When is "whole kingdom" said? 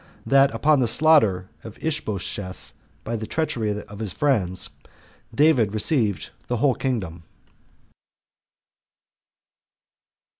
6.57-7.21